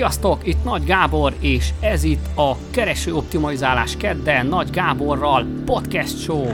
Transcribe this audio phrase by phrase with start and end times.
[0.00, 6.46] Sziasztok, itt Nagy Gábor, és ez itt a Kereső Optimalizálás kedden Nagy Gáborral podcast show.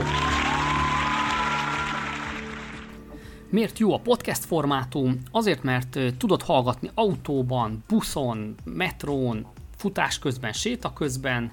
[3.49, 5.17] Miért jó a podcast formátum?
[5.31, 11.51] Azért, mert tudod hallgatni autóban, buszon, metrón, futás közben, séta közben.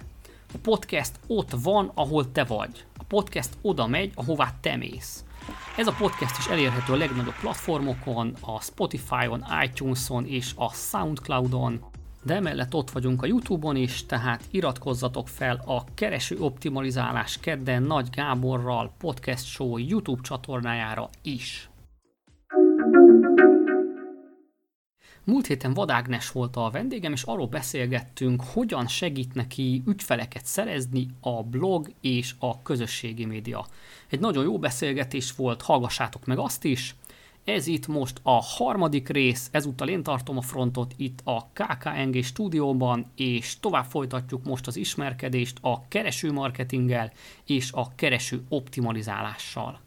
[0.55, 2.85] A podcast ott van, ahol te vagy.
[2.99, 5.25] A podcast oda megy, ahová te mész.
[5.77, 11.81] Ez a podcast is elérhető a legnagyobb platformokon, a Spotify-on, iTunes-on és a Soundcloud-on,
[12.25, 18.09] de emellett ott vagyunk a Youtube-on is, tehát iratkozzatok fel a Kereső Optimalizálás kedden Nagy
[18.11, 21.69] Gáborral podcast show YouTube csatornájára is.
[25.25, 31.43] Múlt héten Vadágnes volt a vendégem, és arról beszélgettünk, hogyan segít neki ügyfeleket szerezni a
[31.43, 33.67] blog és a közösségi média.
[34.09, 36.95] Egy nagyon jó beszélgetés volt, hallgassátok meg azt is.
[37.45, 43.11] Ez itt most a harmadik rész, ezúttal én tartom a frontot itt a KKNG stúdióban,
[43.17, 47.13] és tovább folytatjuk most az ismerkedést a kereső marketinggel
[47.47, 49.81] és a kereső optimalizálással.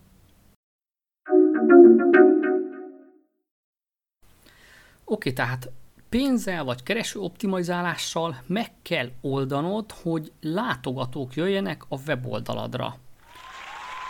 [5.04, 5.72] Oké, tehát
[6.10, 12.96] pénzzel vagy kereső optimalizálással meg kell oldanod, hogy látogatók jöjjenek a weboldaladra.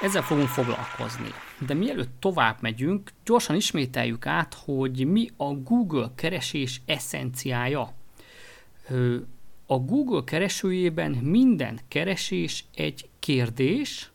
[0.01, 1.46] Ezzel fogunk foglalkozni.
[1.59, 7.93] De mielőtt tovább megyünk, gyorsan ismételjük át, hogy mi a Google keresés eszenciája.
[9.65, 14.11] A Google keresőjében minden keresés egy kérdés,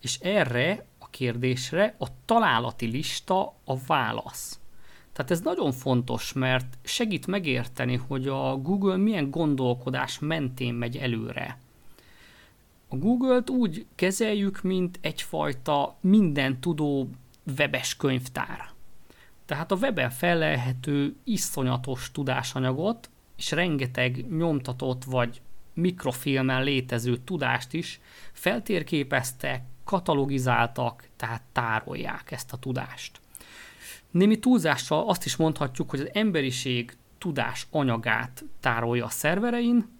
[0.00, 4.58] és erre a kérdésre a találati lista a válasz.
[5.12, 11.58] Tehát ez nagyon fontos, mert segít megérteni, hogy a Google milyen gondolkodás mentén megy előre.
[12.94, 17.08] A Google-t úgy kezeljük, mint egyfajta minden tudó
[17.56, 18.70] webes könyvtár.
[19.46, 25.40] Tehát a weben felelhető iszonyatos tudásanyagot, és rengeteg nyomtatott vagy
[25.72, 28.00] mikrofilmen létező tudást is
[28.32, 33.20] feltérképeztek, katalogizáltak, tehát tárolják ezt a tudást.
[34.10, 39.93] Némi túlzással azt is mondhatjuk, hogy az emberiség tudás anyagát tárolja a szerverein,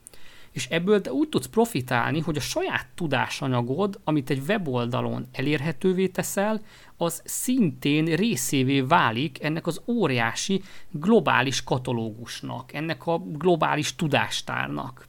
[0.54, 6.60] és ebből te úgy tudsz profitálni, hogy a saját tudásanyagod, amit egy weboldalon elérhetővé teszel,
[6.96, 15.06] az szintén részévé válik ennek az óriási globális katalógusnak, ennek a globális tudástárnak.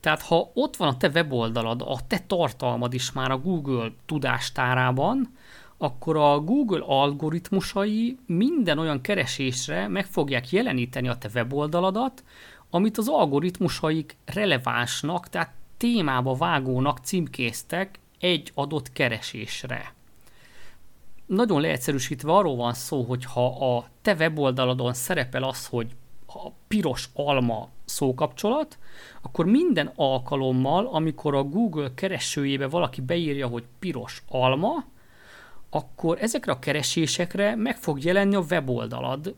[0.00, 5.34] Tehát ha ott van a te weboldalad, a te tartalmad is már a Google tudástárában,
[5.78, 12.24] akkor a Google algoritmusai minden olyan keresésre meg fogják jeleníteni a te weboldaladat,
[12.70, 19.94] amit az algoritmusaik relevánsnak, tehát témába vágónak címkéztek egy adott keresésre.
[21.26, 27.08] Nagyon leegyszerűsítve arról van szó, hogy ha a te weboldaladon szerepel az, hogy a piros
[27.14, 28.78] alma szókapcsolat,
[29.22, 34.84] akkor minden alkalommal, amikor a Google keresőjébe valaki beírja, hogy piros alma,
[35.70, 39.34] akkor ezekre a keresésekre meg fog jelenni a weboldalad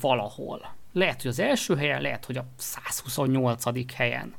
[0.00, 0.78] valahol.
[0.92, 3.94] Lehet, hogy az első helyen, lehet, hogy a 128.
[3.94, 4.34] helyen.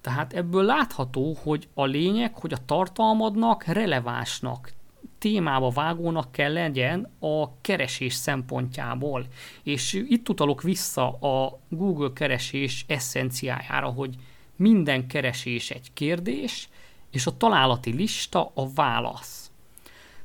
[0.00, 4.72] Tehát ebből látható, hogy a lényeg, hogy a tartalmadnak relevánsnak,
[5.18, 9.26] témába vágónak kell legyen a keresés szempontjából.
[9.62, 14.14] És itt utalok vissza a Google keresés eszenciájára, hogy
[14.56, 16.68] minden keresés egy kérdés,
[17.10, 19.50] és a találati lista a válasz.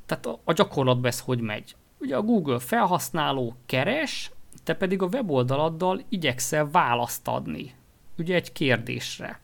[0.05, 1.75] Tehát a, gyakorlatban ez hogy megy?
[1.99, 4.31] Ugye a Google felhasználó keres,
[4.63, 7.75] te pedig a weboldaladdal igyekszel választ adni.
[8.17, 9.39] Ugye egy kérdésre.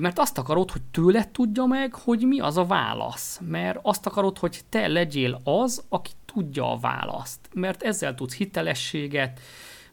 [0.00, 3.40] Mert azt akarod, hogy tőle tudja meg, hogy mi az a válasz.
[3.42, 7.40] Mert azt akarod, hogy te legyél az, aki tudja a választ.
[7.52, 9.40] Mert ezzel tudsz hitelességet,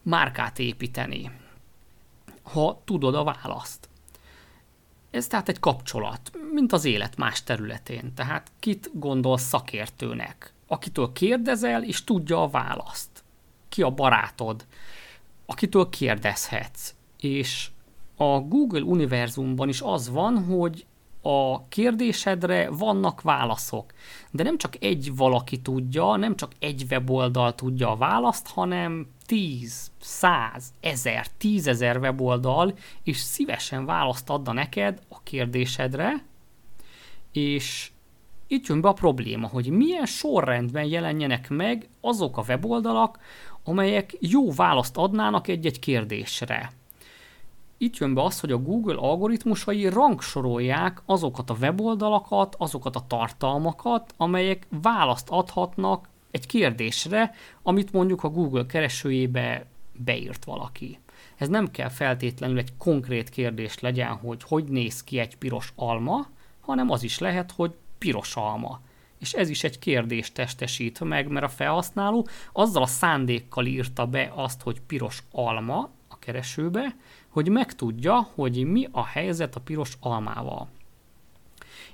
[0.01, 1.31] márkát építeni,
[2.43, 3.89] ha tudod a választ.
[5.11, 8.13] Ez tehát egy kapcsolat, mint az élet más területén.
[8.13, 10.53] Tehát kit gondol szakértőnek?
[10.67, 13.14] Akitől kérdezel, és tudja a választ.
[13.75, 14.65] Ki a barátod?
[15.45, 16.93] Akitől kérdezhetsz.
[17.19, 17.69] És
[18.15, 20.85] a Google univerzumban is az van, hogy
[21.21, 23.93] a kérdésedre vannak válaszok.
[24.31, 29.91] De nem csak egy valaki tudja, nem csak egy weboldal tudja a választ, hanem 10,
[29.99, 36.23] 100, 1000, 10 ezer weboldal, és szívesen választ adna neked a kérdésedre,
[37.31, 37.91] és
[38.47, 43.19] itt jön be a probléma, hogy milyen sorrendben jelenjenek meg azok a weboldalak,
[43.65, 46.71] amelyek jó választ adnának egy-egy kérdésre.
[47.77, 54.13] Itt jön be az, hogy a Google algoritmusai rangsorolják azokat a weboldalakat, azokat a tartalmakat,
[54.17, 57.33] amelyek választ adhatnak egy kérdésre,
[57.63, 60.99] amit mondjuk a Google keresőjébe beírt valaki.
[61.37, 66.27] Ez nem kell feltétlenül egy konkrét kérdés legyen, hogy hogy néz ki egy piros alma,
[66.61, 68.79] hanem az is lehet, hogy piros alma.
[69.19, 74.31] És ez is egy kérdést testesít meg, mert a felhasználó azzal a szándékkal írta be
[74.35, 76.95] azt, hogy piros alma a keresőbe,
[77.29, 80.69] hogy megtudja, hogy mi a helyzet a piros almával.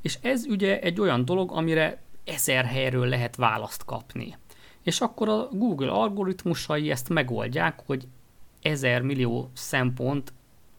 [0.01, 4.37] És ez ugye egy olyan dolog, amire ezer helyről lehet választ kapni.
[4.83, 8.07] És akkor a Google algoritmusai ezt megoldják, hogy
[8.61, 10.33] ezer millió szempont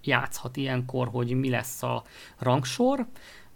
[0.05, 2.03] játszhat ilyenkor, hogy mi lesz a
[2.39, 3.07] rangsor.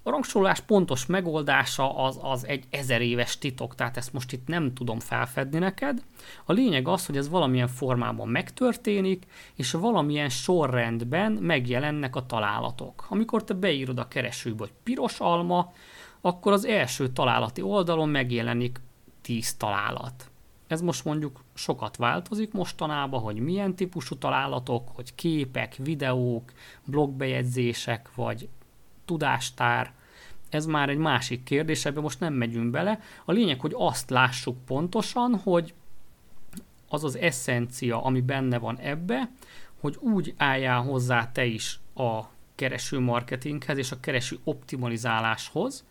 [0.06, 4.75] A rangsorolás pontos megoldása az, az egy ezer éves titok, tehát ezt most itt nem
[4.75, 6.03] tudom felfedni neked.
[6.44, 13.06] A lényeg az, hogy ez valamilyen formában megtörténik, és valamilyen sorrendben megjelennek a találatok.
[13.08, 15.73] Amikor te beírod a keresőbe, hogy piros alma,
[16.20, 18.81] akkor az első találati oldalon megjelenik
[19.20, 20.31] 10 találat.
[20.67, 26.53] Ez most mondjuk sokat változik mostanában, hogy milyen típusú találatok, hogy képek, videók,
[26.85, 28.49] blogbejegyzések, vagy
[29.06, 29.93] tudástár,
[30.49, 33.00] ez már egy másik kérdés, ebbe most nem megyünk bele.
[33.25, 35.75] A lényeg, hogy azt lássuk pontosan, hogy
[36.88, 39.31] az az eszencia, ami benne van ebbe,
[39.81, 42.20] hogy úgy álljál hozzá te is a
[42.55, 45.85] kereső marketinghez és a kereső optimalizáláshoz,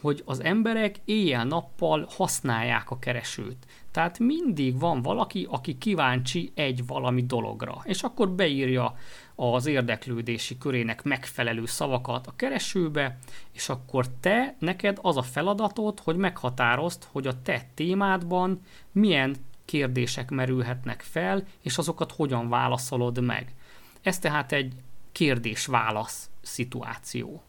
[0.00, 3.56] hogy az emberek éjjel-nappal használják a keresőt.
[3.90, 8.96] Tehát mindig van valaki, aki kíváncsi egy valami dologra, és akkor beírja
[9.40, 13.18] az érdeklődési körének megfelelő szavakat a keresőbe,
[13.52, 18.60] és akkor te, neked az a feladatod, hogy meghatározd, hogy a te témádban
[18.92, 23.54] milyen kérdések merülhetnek fel, és azokat hogyan válaszolod meg.
[24.02, 24.72] Ez tehát egy
[25.12, 27.42] kérdés-válasz szituáció.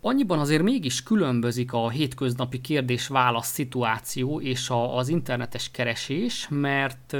[0.00, 7.16] Annyiban azért mégis különbözik a hétköznapi kérdés-válasz szituáció és a, az internetes keresés, mert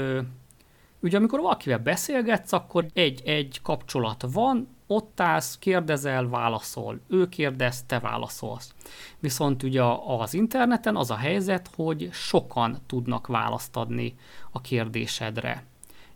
[1.01, 7.99] ugye amikor valakivel beszélgetsz, akkor egy-egy kapcsolat van, ott állsz, kérdezel, válaszol, ő kérdez, te
[7.99, 8.73] válaszolsz.
[9.19, 14.15] Viszont ugye az interneten az a helyzet, hogy sokan tudnak választ adni
[14.51, 15.63] a kérdésedre.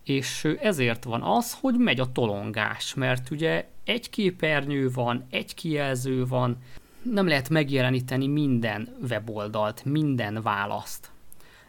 [0.03, 6.25] És ezért van az, hogy megy a tolongás, mert ugye egy képernyő van, egy kijelző
[6.25, 6.57] van,
[7.01, 11.11] nem lehet megjeleníteni minden weboldalt, minden választ.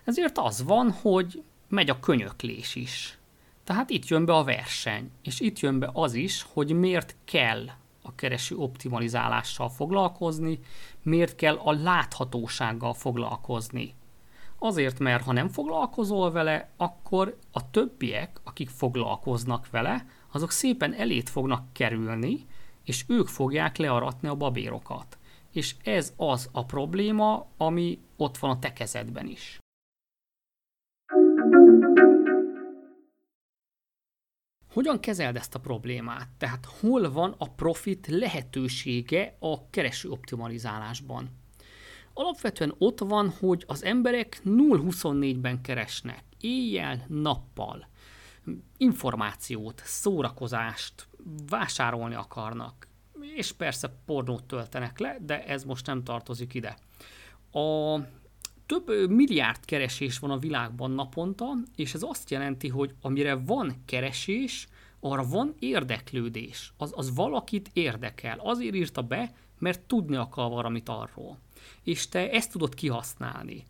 [0.05, 1.43] Ezért az van, hogy
[1.77, 3.19] megy a könyöklés is.
[3.65, 7.67] Tehát itt jön be a verseny, és itt jön be az is, hogy miért kell
[8.03, 10.61] a kereső optimalizálással foglalkozni,
[11.03, 13.95] miért kell a láthatósággal foglalkozni.
[14.59, 21.29] Azért, mert ha nem foglalkozol vele, akkor a többiek, akik foglalkoznak vele, azok szépen elét
[21.29, 22.47] fognak kerülni,
[22.85, 25.19] és ők fogják learatni a babérokat.
[25.53, 29.61] És ez az a probléma, ami ott van a te kezedben is.
[34.77, 36.29] Hogyan kezeld ezt a problémát?
[36.39, 41.31] Tehát hol van a profit lehetősége a kereső optimalizálásban?
[42.15, 47.89] Alapvetően ott van, hogy az emberek 0-24-ben keresnek, éjjel, nappal
[48.77, 51.09] információt, szórakozást,
[51.49, 52.89] vásárolni akarnak,
[53.35, 56.77] és persze pornót töltenek le, de ez most nem tartozik ide.
[57.53, 57.99] A
[58.67, 64.69] több milliárd keresés van a világban naponta, és ez azt jelenti, hogy amire van keresés,
[65.01, 66.73] arra van érdeklődés.
[66.77, 68.39] Az, az valakit érdekel.
[68.39, 71.39] Azért írta be, mert tudni akar valamit arról.
[71.83, 73.67] És te ezt tudod kihasználni.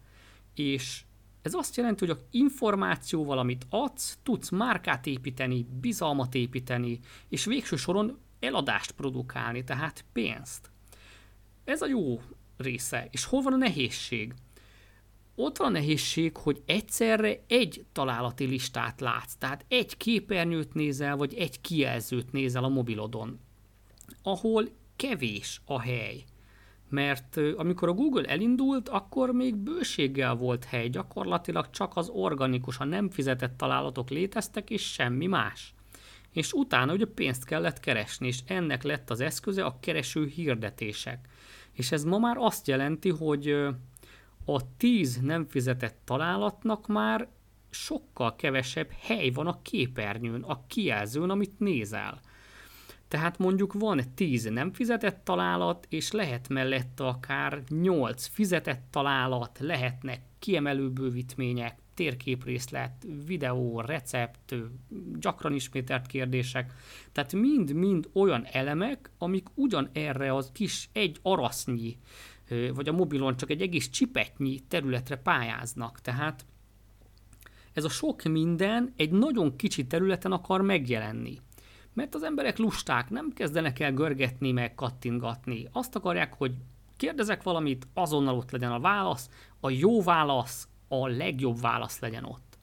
[0.54, 1.04] És
[1.42, 7.76] ez azt jelenti, hogy a információval, amit adsz, tudsz márkát építeni, bizalmat építeni, és végső
[7.76, 10.70] soron eladást produkálni, tehát pénzt.
[11.64, 12.20] Ez a jó
[12.56, 13.08] része.
[13.10, 14.34] És hol van a nehézség?
[15.38, 21.34] Ott van a nehézség, hogy egyszerre egy találati listát látsz, tehát egy képernyőt nézel, vagy
[21.34, 23.40] egy kijelzőt nézel a mobilodon,
[24.22, 26.24] ahol kevés a hely
[26.88, 32.84] mert amikor a Google elindult, akkor még bőséggel volt hely, gyakorlatilag csak az organikus, a
[32.84, 35.74] nem fizetett találatok léteztek, és semmi más.
[36.32, 41.28] És utána ugye pénzt kellett keresni, és ennek lett az eszköze a kereső hirdetések.
[41.72, 43.66] És ez ma már azt jelenti, hogy
[44.46, 47.28] a 10 nem fizetett találatnak már
[47.70, 52.20] sokkal kevesebb hely van a képernyőn, a kijelzőn, amit nézel.
[53.08, 60.20] Tehát mondjuk van 10 nem fizetett találat, és lehet mellette akár 8 fizetett találat, lehetnek
[60.38, 64.54] kiemelő bővítmények, térképrészlet, videó, recept,
[65.18, 66.74] gyakran ismételt kérdések.
[67.12, 71.98] Tehát mind-mind olyan elemek, amik ugyan erre az kis egy arasznyi,
[72.48, 76.00] vagy a mobilon csak egy egész csipetnyi területre pályáznak.
[76.00, 76.46] Tehát
[77.72, 81.38] ez a sok minden egy nagyon kicsi területen akar megjelenni.
[81.92, 85.68] Mert az emberek lusták, nem kezdenek el görgetni, meg kattingatni.
[85.72, 86.52] Azt akarják, hogy
[86.96, 92.58] kérdezek valamit, azonnal ott legyen a válasz, a jó válasz, a legjobb válasz legyen ott.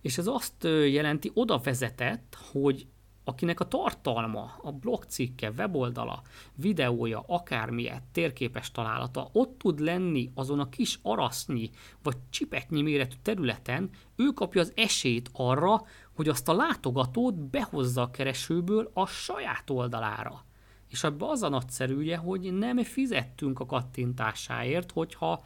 [0.00, 2.86] És ez azt jelenti, oda vezetett, hogy
[3.28, 6.22] akinek a tartalma, a blogcikke, weboldala,
[6.54, 11.70] videója, akármilyen térképes találata ott tud lenni azon a kis arasznyi
[12.02, 15.82] vagy csipetnyi méretű területen, ő kapja az esélyt arra,
[16.16, 20.44] hogy azt a látogatót behozza a keresőből a saját oldalára.
[20.88, 25.44] És abban az a nagyszerűje, hogy nem fizettünk a kattintásáért, hogyha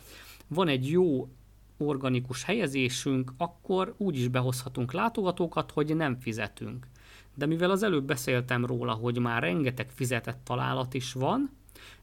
[0.49, 1.29] van egy jó
[1.77, 6.87] organikus helyezésünk, akkor úgy is behozhatunk látogatókat, hogy nem fizetünk.
[7.35, 11.51] De mivel az előbb beszéltem róla, hogy már rengeteg fizetett találat is van,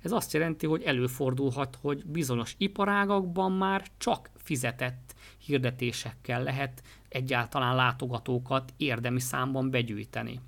[0.01, 8.73] ez azt jelenti, hogy előfordulhat, hogy bizonyos iparágakban már csak fizetett hirdetésekkel lehet egyáltalán látogatókat
[8.77, 10.39] érdemi számban begyűjteni.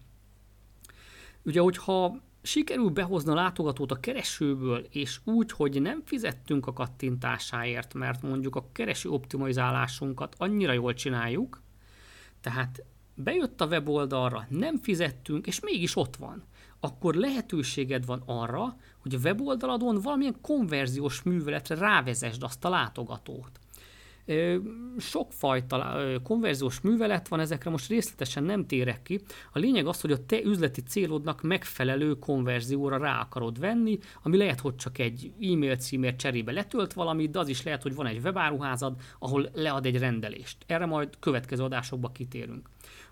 [1.43, 7.93] Ugye, hogyha sikerül behozni a látogatót a keresőből, és úgy, hogy nem fizettünk a kattintásáért,
[7.93, 11.61] mert mondjuk a kereső optimalizálásunkat annyira jól csináljuk,
[12.41, 12.83] tehát
[13.23, 16.43] bejött a weboldalra, nem fizettünk, és mégis ott van,
[16.79, 23.59] akkor lehetőséged van arra, hogy a weboldaladon valamilyen konverziós műveletre rávezesd azt a látogatót.
[24.97, 29.21] Sokfajta konverziós művelet van, ezekre most részletesen nem térek ki.
[29.53, 34.59] A lényeg az, hogy a te üzleti célodnak megfelelő konverzióra rá akarod venni, ami lehet,
[34.59, 38.23] hogy csak egy e-mail címért cserébe letölt valamit, de az is lehet, hogy van egy
[38.23, 40.57] webáruházad, ahol lead egy rendelést.
[40.65, 42.69] Erre majd következő adásokba kitérünk.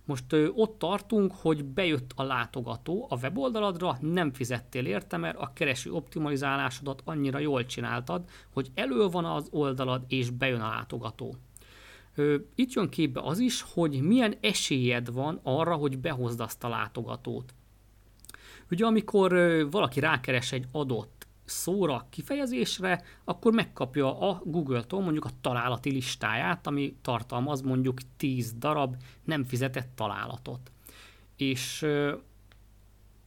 [0.09, 5.51] Most ö, ott tartunk, hogy bejött a látogató a weboldaladra, nem fizettél érte, mert a
[5.53, 8.23] kereső optimalizálásodat annyira jól csináltad,
[8.53, 11.35] hogy elő van az oldalad, és bejön a látogató.
[12.15, 16.69] Ö, itt jön képbe az is, hogy milyen esélyed van arra, hogy behozd azt a
[16.69, 17.53] látogatót.
[18.71, 21.18] Ugye amikor ö, valaki rákeres egy adott
[21.49, 28.95] szóra, kifejezésre, akkor megkapja a Google-tól mondjuk a találati listáját, ami tartalmaz mondjuk 10 darab
[29.23, 30.71] nem fizetett találatot.
[31.35, 31.85] És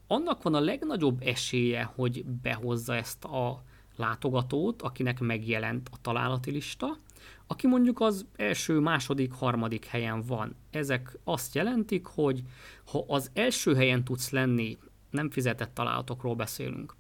[0.07, 3.63] annak van a legnagyobb esélye, hogy behozza ezt a
[3.97, 6.99] látogatót, akinek megjelent a találati lista,
[7.47, 10.55] aki mondjuk az első, második, harmadik helyen van.
[10.71, 12.43] Ezek azt jelentik, hogy
[12.91, 14.79] ha az első helyen tudsz lenni,
[15.11, 16.95] nem fizetett találatokról beszélünk,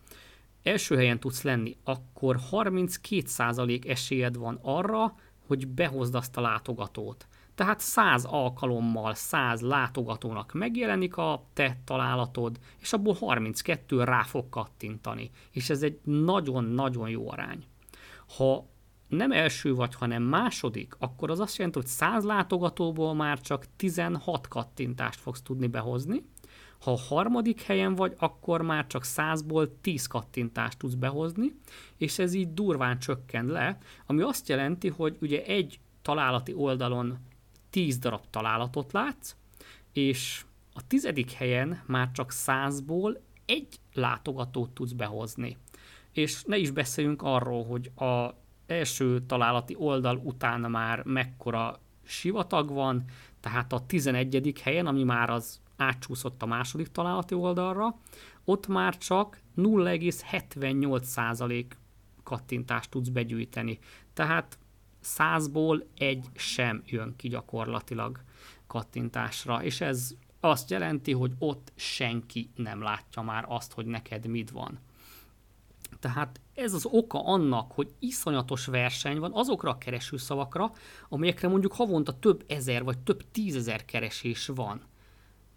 [0.62, 5.14] első helyen tudsz lenni, akkor 32% esélyed van arra,
[5.47, 7.26] hogy behozd azt a látogatót.
[7.54, 15.31] Tehát 100 alkalommal 100 látogatónak megjelenik a te találatod, és abból 32 rá fog kattintani.
[15.50, 17.64] És ez egy nagyon-nagyon jó arány.
[18.37, 18.66] Ha
[19.09, 24.49] nem első vagy, hanem második, akkor az azt jelenti, hogy 100 látogatóból már csak 16
[24.49, 26.25] kattintást fogsz tudni behozni,
[26.83, 31.53] ha a harmadik helyen vagy, akkor már csak 100-ból 10 kattintást tudsz behozni,
[31.97, 37.19] és ez így durván csökken le, ami azt jelenti, hogy ugye egy találati oldalon
[37.71, 39.35] 10 darab találatot látsz,
[39.93, 45.57] és a tizedik helyen már csak 100-ból egy látogatót tudsz behozni.
[46.12, 48.35] És ne is beszéljünk arról, hogy a
[48.67, 53.05] első találati oldal után már mekkora sivatag van,
[53.41, 54.61] tehát a 11.
[54.62, 57.97] helyen, ami már az átcsúszott a második találati oldalra,
[58.45, 61.65] ott már csak 0,78%
[62.23, 63.79] kattintást tudsz begyűjteni.
[64.12, 64.59] Tehát
[65.05, 68.21] 100-ból egy sem jön ki gyakorlatilag
[68.67, 74.51] kattintásra, és ez azt jelenti, hogy ott senki nem látja már azt, hogy neked mit
[74.51, 74.79] van.
[76.01, 80.73] Tehát ez az oka annak, hogy iszonyatos verseny van azokra a keresőszavakra,
[81.09, 84.81] amelyekre mondjuk havonta több ezer vagy több tízezer keresés van.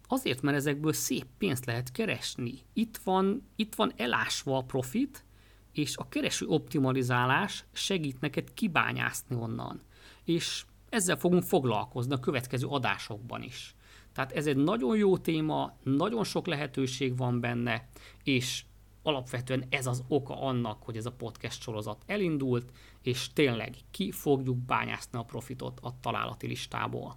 [0.06, 2.58] Azért, mert ezekből szép pénzt lehet keresni.
[2.72, 5.24] Itt van, itt van elásva a profit,
[5.72, 9.80] és a kereső optimalizálás segít neked kibányászni onnan.
[10.24, 13.74] És ezzel fogunk foglalkozni a következő adásokban is.
[14.12, 17.88] Tehát ez egy nagyon jó téma, nagyon sok lehetőség van benne,
[18.24, 18.64] és
[19.02, 22.70] alapvetően ez az oka annak, hogy ez a podcast sorozat elindult,
[23.02, 27.16] és tényleg ki fogjuk bányászni a profitot a találati listából.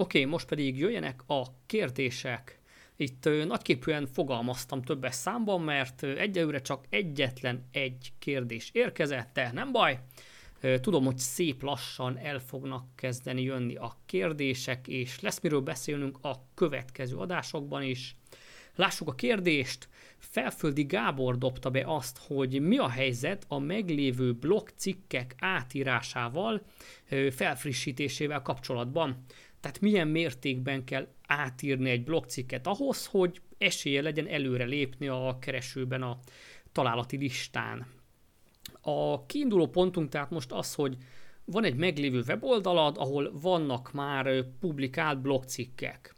[0.00, 2.60] Oké, most pedig jöjjenek a kérdések.
[2.96, 9.98] Itt nagyképűen fogalmaztam többes számban, mert egyelőre csak egyetlen egy kérdés érkezett, de nem baj.
[10.80, 16.34] Tudom, hogy szép lassan el fognak kezdeni jönni a kérdések, és lesz miről beszélnünk a
[16.54, 18.16] következő adásokban is.
[18.74, 19.88] Lássuk a kérdést.
[20.18, 26.62] Felföldi Gábor dobta be azt, hogy mi a helyzet a meglévő blogcikkek átírásával,
[27.30, 29.24] felfrissítésével kapcsolatban.
[29.60, 36.02] Tehát milyen mértékben kell átírni egy blogcikket ahhoz, hogy esélye legyen előre lépni a keresőben
[36.02, 36.18] a
[36.72, 37.86] találati listán.
[38.80, 40.96] A kiinduló pontunk tehát most az, hogy
[41.44, 46.14] van egy meglévő weboldalad, ahol vannak már publikált blogcikkek.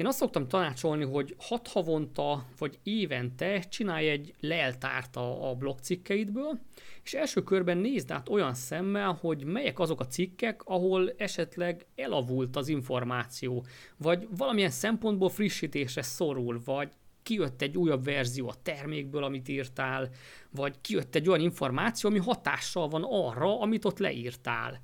[0.00, 5.78] Én azt szoktam tanácsolni, hogy hat havonta vagy évente csinálj egy leltárt a, a blog
[5.78, 6.58] cikkeidből,
[7.04, 12.56] és első körben nézd át olyan szemmel, hogy melyek azok a cikkek, ahol esetleg elavult
[12.56, 13.64] az információ,
[13.96, 16.92] vagy valamilyen szempontból frissítésre szorul, vagy
[17.22, 20.08] kijött egy újabb verzió a termékből, amit írtál,
[20.50, 24.80] vagy kijött egy olyan információ, ami hatással van arra, amit ott leírtál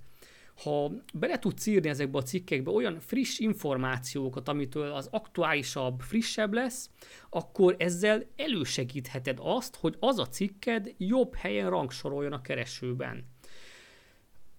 [0.63, 6.91] ha bele tudsz írni ezekbe a cikkekbe olyan friss információkat, amitől az aktuálisabb, frissebb lesz,
[7.31, 13.25] akkor ezzel elősegítheted azt, hogy az a cikked jobb helyen rangsoroljon a keresőben.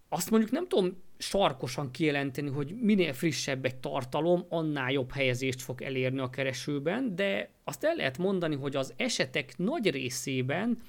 [0.09, 5.81] Azt mondjuk nem tudom sarkosan kijelenteni, hogy minél frissebb egy tartalom, annál jobb helyezést fog
[5.81, 10.81] elérni a keresőben, de azt el lehet mondani, hogy az esetek nagy részében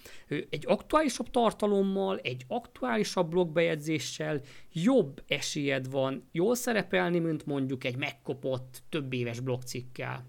[0.51, 4.41] egy aktuálisabb tartalommal, egy aktuálisabb blogbejegyzéssel
[4.73, 10.27] jobb esélyed van jól szerepelni, mint mondjuk egy megkopott több éves blogcikkel.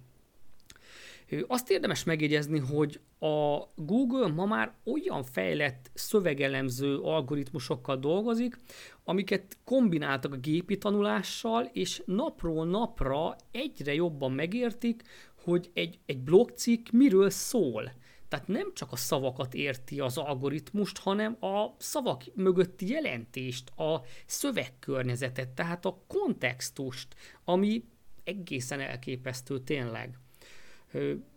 [1.47, 8.57] Azt érdemes megjegyezni, hogy a Google ma már olyan fejlett szövegelemző algoritmusokkal dolgozik,
[9.03, 15.03] amiket kombináltak a gépi tanulással, és napról napra egyre jobban megértik,
[15.43, 17.91] hogy egy, egy blogcikk miről szól.
[18.27, 25.49] Tehát nem csak a szavakat érti az algoritmust, hanem a szavak mögötti jelentést, a szövegkörnyezetet,
[25.49, 27.83] tehát a kontextust, ami
[28.23, 30.17] egészen elképesztő tényleg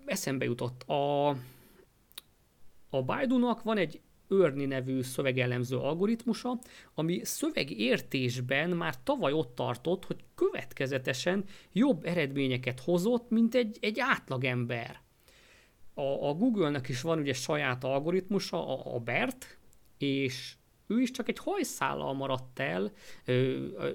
[0.06, 0.82] eszembe jutott.
[0.82, 1.36] A,
[2.94, 6.58] a Baidu-nak van egy Örni nevű szövegellemző algoritmusa,
[6.94, 15.00] ami szövegértésben már tavaly ott tartott, hogy következetesen jobb eredményeket hozott, mint egy, egy átlagember.
[15.94, 19.58] A, a Google-nek is van ugye saját algoritmusa, a, a BERT,
[19.98, 20.54] és
[20.86, 22.92] ő is csak egy hajszállal maradt el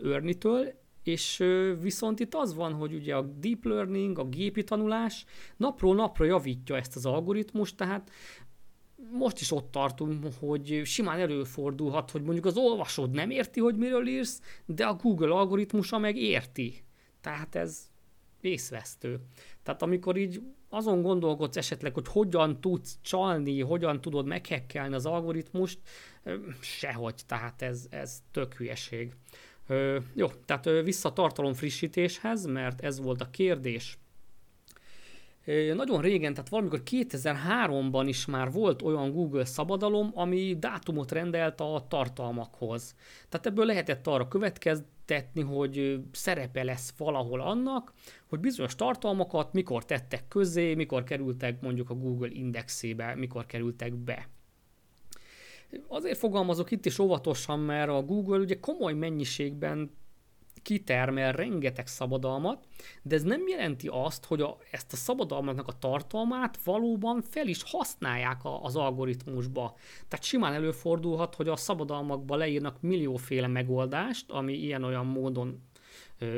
[0.01, 1.43] Örnitől, és
[1.81, 5.25] viszont itt az van, hogy ugye a deep learning, a gépi tanulás
[5.57, 8.12] napról napra javítja ezt az algoritmust, tehát
[9.12, 14.07] most is ott tartunk, hogy simán előfordulhat, hogy mondjuk az olvasód nem érti, hogy miről
[14.07, 16.83] írsz, de a Google algoritmusa meg érti.
[17.21, 17.89] Tehát ez
[18.41, 19.19] észvesztő.
[19.63, 25.79] Tehát amikor így azon gondolkodsz esetleg, hogy hogyan tudsz csalni, hogyan tudod meghekkelni az algoritmust,
[26.60, 29.13] sehogy, tehát ez, ez tök hülyeség.
[29.67, 33.97] Ö, jó, tehát vissza tartalom frissítéshez, mert ez volt a kérdés.
[35.73, 41.86] Nagyon régen, tehát valamikor 2003-ban is már volt olyan Google szabadalom, ami dátumot rendelt a
[41.89, 42.95] tartalmakhoz.
[43.29, 47.93] Tehát ebből lehetett arra következtetni, hogy szerepe lesz valahol annak,
[48.29, 54.29] hogy bizonyos tartalmakat mikor tettek közé, mikor kerültek mondjuk a Google indexébe, mikor kerültek be.
[55.88, 59.91] Azért fogalmazok itt is óvatosan, mert a Google ugye komoly mennyiségben
[60.67, 62.67] kitermel rengeteg szabadalmat,
[63.01, 67.63] de ez nem jelenti azt, hogy a, ezt a szabadalmaknak a tartalmát valóban fel is
[67.63, 69.75] használják a, az algoritmusba.
[70.08, 75.62] Tehát simán előfordulhat, hogy a szabadalmakba leírnak millióféle megoldást, ami ilyen-olyan módon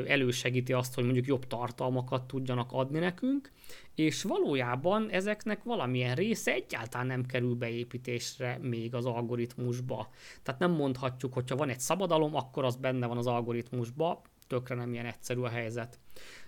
[0.06, 3.50] elősegíti azt, hogy mondjuk jobb tartalmakat tudjanak adni nekünk,
[3.94, 10.08] és valójában ezeknek valamilyen része egyáltalán nem kerül beépítésre még az algoritmusba.
[10.42, 14.92] Tehát nem mondhatjuk, hogyha van egy szabadalom, akkor az benne van az algoritmusba, tökre nem
[14.92, 15.98] ilyen egyszerű a helyzet.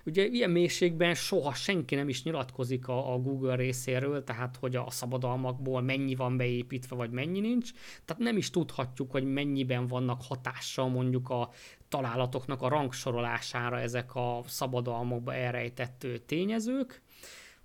[0.05, 4.91] Ugye ilyen mélységben soha senki nem is nyilatkozik a, a Google részéről, tehát hogy a
[4.91, 7.71] szabadalmakból mennyi van beépítve, vagy mennyi nincs.
[8.05, 11.51] Tehát nem is tudhatjuk, hogy mennyiben vannak hatással mondjuk a
[11.93, 17.03] találatoknak a rangsorolására ezek a szabadalmakba elrejtett tényezők.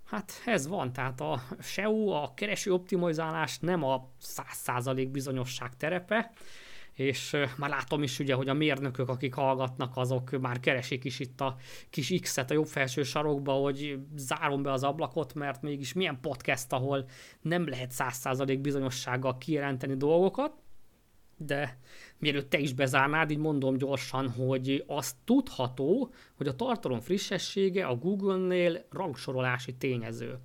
[0.04, 4.10] Hát ez van, tehát a SEO, a kereső optimalizálás nem a
[4.66, 6.32] 100% bizonyosság terepe,
[6.92, 11.40] és már látom is ugye, hogy a mérnökök, akik hallgatnak, azok már keresik is itt
[11.40, 11.56] a
[11.90, 16.72] kis X-et a jobb felső sarokba, hogy zárom be az ablakot, mert mégis milyen podcast,
[16.72, 17.08] ahol
[17.40, 20.52] nem lehet 100% bizonyossággal kijelenteni dolgokat,
[21.36, 21.78] de
[22.18, 27.96] mielőtt te is bezárnád, így mondom gyorsan, hogy az tudható, hogy a tartalom frissessége a
[27.96, 30.38] Google-nél rangsorolási tényező.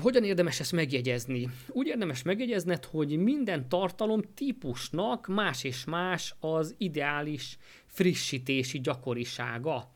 [0.00, 1.48] Hogyan érdemes ezt megjegyezni?
[1.68, 9.92] Úgy érdemes megjegyezned, hogy minden tartalom típusnak más és más az ideális frissítési gyakorisága.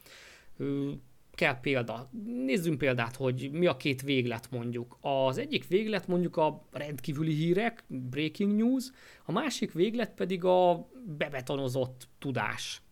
[1.36, 2.10] Kell példa.
[2.44, 4.98] Nézzünk példát, hogy mi a két véglet mondjuk.
[5.00, 8.90] Az egyik véglet mondjuk a rendkívüli hírek, breaking news,
[9.24, 12.82] a másik véglet pedig a bebetonozott tudás.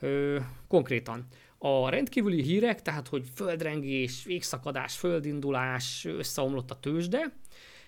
[0.00, 1.26] Ö, konkrétan
[1.58, 7.32] a rendkívüli hírek, tehát hogy földrengés, végszakadás, földindulás, összeomlott a tőzsde,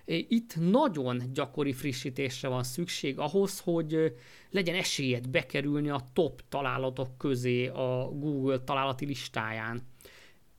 [0.07, 4.14] itt nagyon gyakori frissítésre van szükség ahhoz, hogy
[4.51, 9.83] legyen esélyed bekerülni a top találatok közé a Google találati listáján.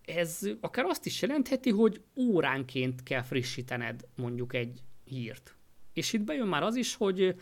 [0.05, 5.54] Ez akár azt is jelentheti, hogy óránként kell frissítened mondjuk egy hírt.
[5.95, 7.35] És itt bejön már az is, hogy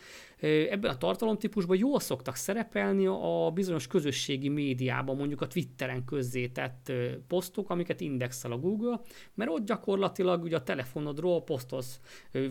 [0.70, 6.92] ebben a tartalomtípusban jól szoktak szerepelni a bizonyos közösségi médiában, mondjuk a Twitteren közzétett
[7.28, 9.00] posztok, amiket indexel a Google,
[9.34, 12.00] mert ott gyakorlatilag ugye a telefonodról posztolsz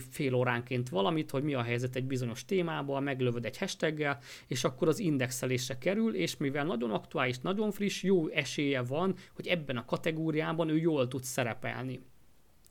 [0.09, 4.87] fél óránként valamit, hogy mi a helyzet egy bizonyos témában, meglövöd egy hashtaggel, és akkor
[4.87, 9.85] az indexelésre kerül, és mivel nagyon aktuális, nagyon friss, jó esélye van, hogy ebben a
[9.85, 11.99] kategóriában ő jól tud szerepelni.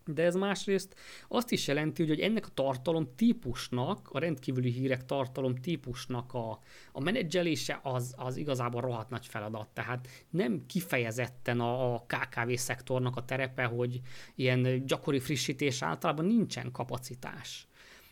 [0.06, 0.94] De ez másrészt
[1.28, 6.60] azt is jelenti, hogy ennek a tartalom típusnak, a rendkívüli hírek tartalom típusnak a,
[6.92, 9.68] a menedzselése az, az igazából rohadt nagy feladat.
[9.68, 14.00] Tehát nem kifejezetten a, a KKV szektornak a terepe, hogy
[14.34, 17.66] ilyen gyakori frissítés általában nincsen kapacitás.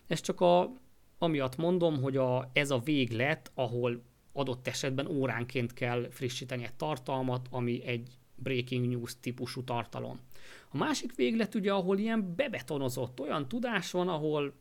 [0.06, 0.72] Ez csak a,
[1.18, 7.48] amiatt mondom, hogy a, ez a véglet, ahol adott esetben óránként kell frissíteni egy tartalmat,
[7.50, 10.20] ami egy breaking news típusú tartalom.
[10.72, 14.54] A másik véglet ugye, ahol ilyen bebetonozott olyan tudás van, ahol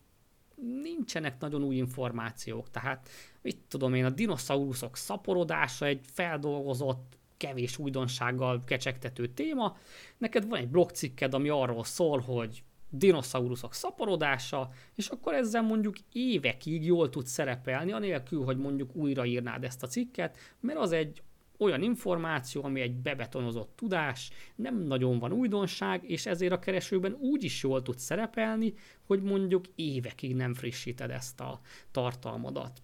[0.82, 2.70] nincsenek nagyon új információk.
[2.70, 3.10] Tehát,
[3.42, 9.78] mit tudom én, a dinoszauruszok szaporodása egy feldolgozott, kevés újdonsággal kecsegtető téma.
[10.18, 16.86] Neked van egy blogcikked, ami arról szól, hogy dinoszauruszok szaporodása, és akkor ezzel mondjuk évekig
[16.86, 21.22] jól tud szerepelni, anélkül, hogy mondjuk újraírnád ezt a cikket, mert az egy
[21.60, 27.44] olyan információ, ami egy bebetonozott tudás, nem nagyon van újdonság, és ezért a keresőben úgy
[27.44, 28.74] is jól tud szerepelni,
[29.06, 31.60] hogy mondjuk évekig nem frissíted ezt a
[31.92, 32.82] tartalmadat.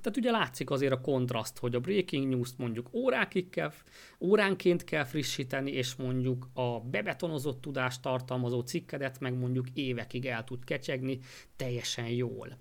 [0.00, 3.72] Tehát ugye látszik azért a kontraszt, hogy a breaking news-t mondjuk órákig kell,
[4.20, 10.64] óránként kell frissíteni, és mondjuk a bebetonozott tudást tartalmazó cikkedet meg mondjuk évekig el tud
[10.64, 11.18] kecsegni
[11.56, 12.58] teljesen jól.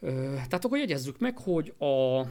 [0.00, 2.22] Tehát akkor jegyezzük meg, hogy a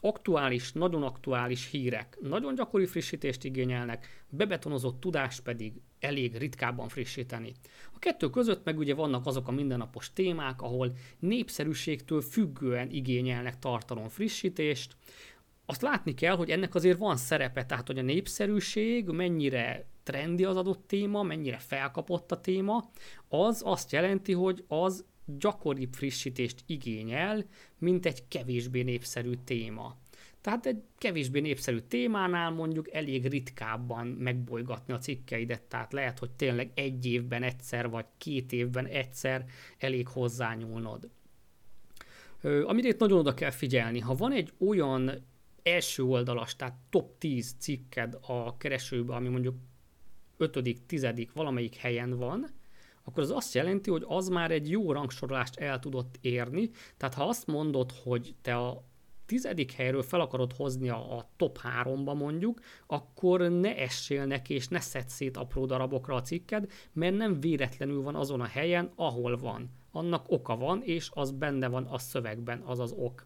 [0.00, 7.52] aktuális, nagyon aktuális hírek nagyon gyakori frissítést igényelnek, bebetonozott tudás pedig elég ritkábban frissíteni.
[7.94, 14.08] A kettő között meg ugye vannak azok a mindennapos témák, ahol népszerűségtől függően igényelnek tartalom
[14.08, 14.96] frissítést.
[15.66, 20.56] Azt látni kell, hogy ennek azért van szerepe, tehát hogy a népszerűség mennyire trendi az
[20.56, 22.90] adott téma, mennyire felkapott a téma,
[23.28, 25.04] az azt jelenti, hogy az
[25.38, 27.44] gyakoribb frissítést igényel,
[27.78, 29.96] mint egy kevésbé népszerű téma.
[30.40, 36.70] Tehát egy kevésbé népszerű témánál mondjuk elég ritkábban megbolygatni a cikkeidet, tehát lehet, hogy tényleg
[36.74, 39.44] egy évben egyszer, vagy két évben egyszer
[39.78, 41.08] elég hozzányúlnod.
[42.42, 45.24] Amire itt nagyon oda kell figyelni, ha van egy olyan
[45.62, 49.54] első oldalas, tehát top 10 cikked a keresőbe, ami mondjuk
[50.36, 51.06] 5., 10.
[51.34, 52.50] valamelyik helyen van,
[53.08, 56.70] akkor az azt jelenti, hogy az már egy jó rangsorolást el tudott érni.
[56.96, 58.84] Tehát ha azt mondod, hogy te a
[59.26, 64.68] tizedik helyről fel akarod hozni a, a top háromba mondjuk, akkor ne essél neki és
[64.68, 69.36] ne szed szét apró darabokra a cikked, mert nem véletlenül van azon a helyen, ahol
[69.36, 69.70] van.
[69.90, 73.22] Annak oka van, és az benne van a szövegben, az az ok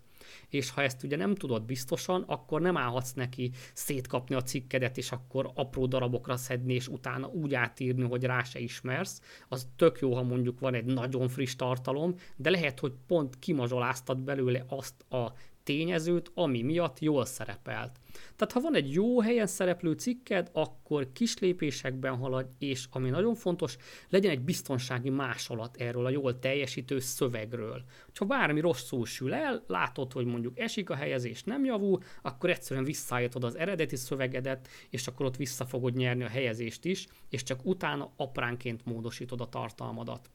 [0.49, 5.12] és ha ezt ugye nem tudod biztosan, akkor nem állhatsz neki szétkapni a cikkedet, és
[5.12, 9.21] akkor apró darabokra szedni, és utána úgy átírni, hogy rá se ismersz.
[9.49, 14.19] Az tök jó, ha mondjuk van egy nagyon friss tartalom, de lehet, hogy pont kimazsoláztad
[14.19, 18.01] belőle azt a tényezőt, ami miatt jól szerepelt.
[18.37, 23.35] Tehát ha van egy jó helyen szereplő cikked, akkor kis lépésekben haladj, és ami nagyon
[23.35, 23.77] fontos,
[24.09, 27.85] legyen egy biztonsági másolat erről a jól teljesítő szövegről.
[28.14, 32.85] Ha bármi rosszul sül el, látod, hogy mondjuk esik a helyezés, nem javul, akkor egyszerűen
[32.85, 37.61] visszaállítod az eredeti szövegedet, és akkor ott vissza fogod nyerni a helyezést is, és csak
[37.64, 40.31] utána apránként módosítod a tartalmadat.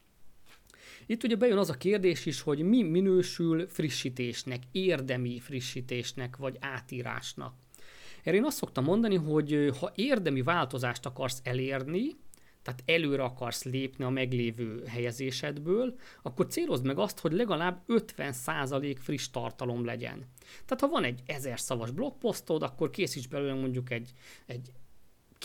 [1.06, 7.54] Itt ugye bejön az a kérdés is, hogy mi minősül frissítésnek, érdemi frissítésnek vagy átírásnak.
[8.22, 12.16] Erre én azt szoktam mondani, hogy ha érdemi változást akarsz elérni,
[12.62, 19.28] tehát előre akarsz lépni a meglévő helyezésedből, akkor célozd meg azt, hogy legalább 50% friss
[19.30, 20.24] tartalom legyen.
[20.64, 24.12] Tehát ha van egy 1000 szavas blogposztod, akkor készíts belőle mondjuk egy,
[24.46, 24.72] egy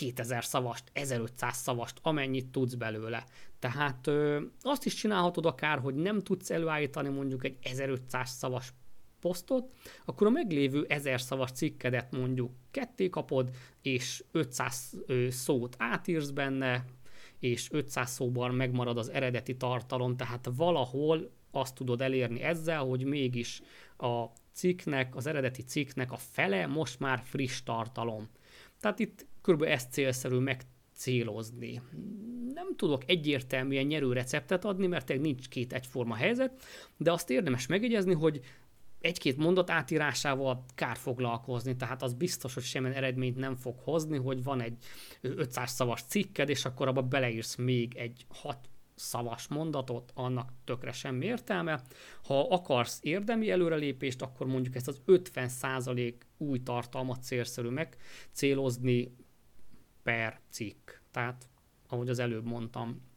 [0.01, 3.25] 2000 szavast, 1500 szavast, amennyit tudsz belőle.
[3.59, 8.73] Tehát ö, azt is csinálhatod akár, hogy nem tudsz előállítani mondjuk egy 1500 szavas
[9.19, 9.71] posztot,
[10.05, 13.49] akkor a meglévő ezer szavas cikkedet mondjuk ketté kapod,
[13.81, 14.97] és 500
[15.29, 16.85] szót átírsz benne,
[17.39, 23.61] és 500 szóban megmarad az eredeti tartalom, tehát valahol azt tudod elérni ezzel, hogy mégis
[23.97, 28.29] a cikknek, az eredeti cikknek a fele most már friss tartalom.
[28.79, 31.81] Tehát itt körülbelül ezt célszerű megcélozni.
[32.53, 36.63] Nem tudok egyértelműen nyerő receptet adni, mert nincs két egyforma helyzet,
[36.97, 38.41] de azt érdemes megjegyezni, hogy
[39.01, 44.43] egy-két mondat átírásával kár foglalkozni, tehát az biztos, hogy semmilyen eredményt nem fog hozni, hogy
[44.43, 44.77] van egy
[45.21, 48.57] 500 szavas cikked, és akkor abba beleírsz még egy 6
[48.95, 51.81] szavas mondatot, annak tökre semmi értelme.
[52.23, 57.97] Ha akarsz érdemi előrelépést, akkor mondjuk ezt az 50% új tartalmat célszerű meg
[58.31, 59.15] célozni
[60.11, 60.89] per cikk.
[61.11, 61.49] Tehát,
[61.87, 63.09] ahogy az előbb mondtam,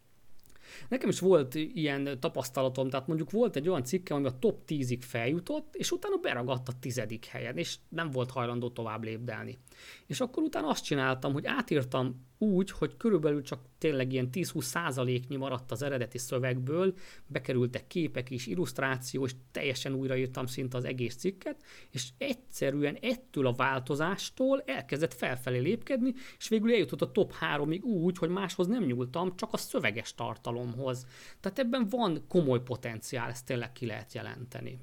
[0.88, 4.98] Nekem is volt ilyen tapasztalatom, tehát mondjuk volt egy olyan cikkem, ami a top 10-ig
[5.00, 9.58] feljutott, és utána beragadt a tizedik helyen, és nem volt hajlandó tovább lépdelni.
[10.06, 15.36] És akkor utána azt csináltam, hogy átírtam úgy, hogy körülbelül csak tényleg ilyen 10-20 százaléknyi
[15.36, 16.94] maradt az eredeti szövegből,
[17.26, 23.52] bekerültek képek is, illusztráció, és teljesen újraírtam szinte az egész cikket, és egyszerűen ettől a
[23.52, 29.36] változástól elkezdett felfelé lépkedni, és végül eljutott a top 3-ig úgy, hogy máshoz nem nyúltam,
[29.36, 31.06] csak a szöveges tartalomhoz.
[31.40, 34.78] Tehát ebben van komoly potenciál, ezt tényleg ki lehet jelenteni.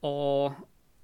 [0.00, 0.46] A,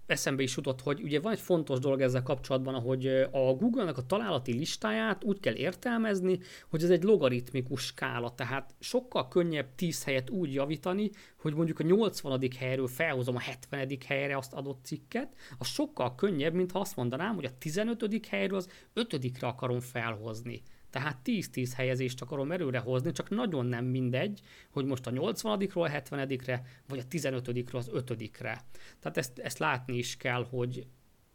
[0.06, 4.06] eszembe is jutott, hogy ugye van egy fontos dolog ezzel kapcsolatban, hogy a Google-nek a
[4.06, 6.38] találati listáját úgy kell értelmezni,
[6.70, 11.84] hogy ez egy logaritmikus skála, tehát sokkal könnyebb 10 helyet úgy javítani, hogy mondjuk a
[11.84, 12.48] 80.
[12.58, 13.88] helyről felhozom a 70.
[14.06, 18.26] helyre azt adott cikket, az sokkal könnyebb, mint ha azt mondanám, hogy a 15.
[18.28, 19.18] helyről az 5.
[19.40, 20.62] akarom felhozni.
[20.92, 25.88] Tehát 10-10 helyezést akarom erőre hozni, csak nagyon nem mindegy, hogy most a 80-ról a
[25.88, 28.64] 70-re, vagy a 15-ről az 5-re.
[29.00, 30.86] Tehát ezt, ezt látni is kell, hogy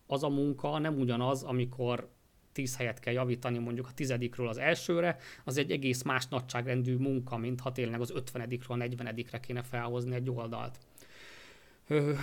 [0.08, 2.10] az a munka nem ugyanaz, amikor
[2.52, 7.38] 10 helyet kell javítani mondjuk a tizedikről az elsőre, az egy egész más nagyságrendű munka,
[7.38, 10.87] mint ha tényleg az 50-ről a 40-re kéne felhozni egy oldalt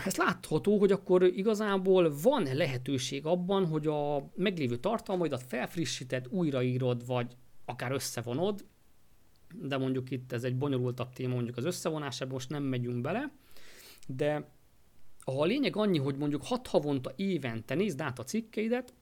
[0.04, 7.36] ez látható, hogy akkor igazából van lehetőség abban, hogy a meglévő tartalmaidat felfrissíted, újraírod, vagy
[7.64, 8.64] akár összevonod,
[9.54, 13.32] de mondjuk itt ez egy bonyolultabb téma, mondjuk az összevonás, ebben most nem megyünk bele,
[14.06, 14.50] de
[15.24, 18.94] a lényeg annyi, hogy mondjuk hat havonta évente nézd át a cikkeidet,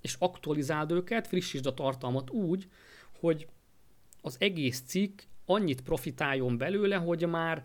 [0.00, 2.68] és aktualizáld őket, frissítsd a tartalmat úgy,
[3.18, 3.46] hogy
[4.20, 7.64] az egész cikk annyit profitáljon belőle, hogy már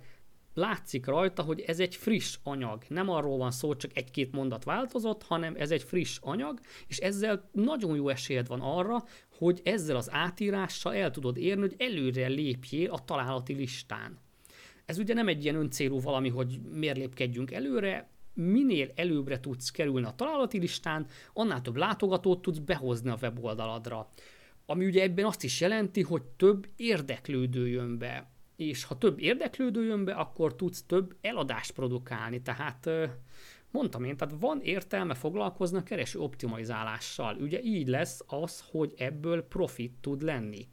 [0.53, 2.83] látszik rajta, hogy ez egy friss anyag.
[2.87, 7.49] Nem arról van szó, csak egy-két mondat változott, hanem ez egy friss anyag, és ezzel
[7.51, 9.03] nagyon jó esélyed van arra,
[9.37, 14.17] hogy ezzel az átírással el tudod érni, hogy előre lépjél a találati listán.
[14.85, 20.05] Ez ugye nem egy ilyen öncélú valami, hogy miért lépkedjünk előre, minél előbbre tudsz kerülni
[20.05, 24.09] a találati listán, annál több látogatót tudsz behozni a weboldaladra.
[24.65, 29.83] Ami ugye ebben azt is jelenti, hogy több érdeklődő jön be és ha több érdeklődő
[29.83, 32.41] jön be, akkor tudsz több eladást produkálni.
[32.41, 32.89] Tehát
[33.71, 37.35] mondtam én, tehát van értelme foglalkozni a kereső optimalizálással.
[37.35, 40.67] Ugye így lesz az, hogy ebből profit tud lenni.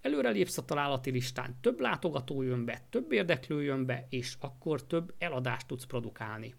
[0.00, 4.86] Előre lépsz a találati listán, több látogató jön be, több érdeklő jön be, és akkor
[4.86, 6.54] több eladást tudsz produkálni.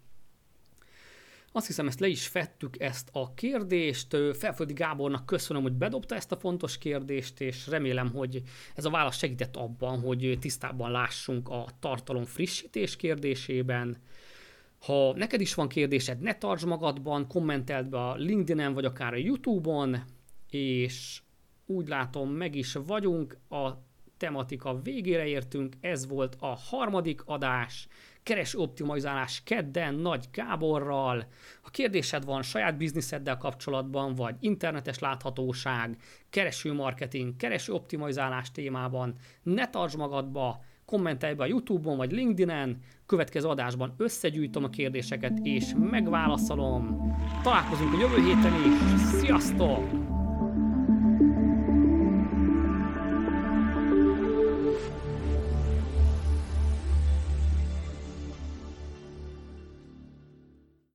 [1.56, 4.16] Azt hiszem, ezt le is fettük, ezt a kérdést.
[4.32, 8.42] Felföldi Gábornak köszönöm, hogy bedobta ezt a fontos kérdést, és remélem, hogy
[8.74, 13.96] ez a válasz segített abban, hogy tisztában lássunk a tartalom frissítés kérdésében.
[14.78, 19.16] Ha neked is van kérdésed, ne tartsd magadban, kommenteld be a LinkedIn-en, vagy akár a
[19.16, 20.04] YouTube-on,
[20.50, 21.22] és
[21.66, 23.68] úgy látom, meg is vagyunk, a
[24.24, 27.88] tematika végére értünk, ez volt a harmadik adás,
[28.22, 31.26] kereső optimalizálás kedden Nagy Gáborral.
[31.62, 35.96] Ha kérdésed van saját bizniszeddel kapcsolatban, vagy internetes láthatóság,
[36.30, 43.48] kereső marketing, kereső optimalizálás témában, ne tartsd magadba, kommentelj be a Youtube-on vagy LinkedIn-en, következő
[43.48, 47.12] adásban összegyűjtöm a kérdéseket és megválaszolom.
[47.42, 50.13] Találkozunk a jövő héten is, sziasztok!